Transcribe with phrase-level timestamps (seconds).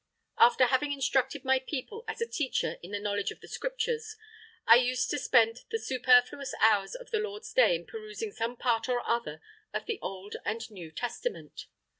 [0.39, 4.15] "After having instructed my people as a teacher in the knowledge of the Scriptures,
[4.65, 8.89] I used to spend the superfluous hours of the Lord's Day in perusing some part
[8.89, 11.67] or other of the Old and New Testament.